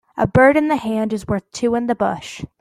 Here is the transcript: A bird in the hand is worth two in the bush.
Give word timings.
A 0.17 0.25
bird 0.25 0.57
in 0.57 0.67
the 0.67 0.77
hand 0.77 1.13
is 1.13 1.27
worth 1.27 1.43
two 1.51 1.75
in 1.75 1.85
the 1.85 1.93
bush. 1.93 2.43